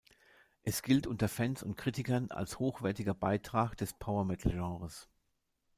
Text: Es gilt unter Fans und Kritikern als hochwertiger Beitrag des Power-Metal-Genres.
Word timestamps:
Es 0.63 0.81
gilt 0.81 1.05
unter 1.05 1.29
Fans 1.29 1.61
und 1.61 1.75
Kritikern 1.75 2.31
als 2.31 2.57
hochwertiger 2.57 3.13
Beitrag 3.13 3.77
des 3.77 3.93
Power-Metal-Genres. 3.93 5.07